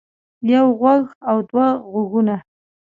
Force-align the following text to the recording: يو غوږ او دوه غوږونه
يو 0.53 0.65
غوږ 0.79 1.03
او 1.29 1.37
دوه 1.49 1.67
غوږونه 1.91 2.35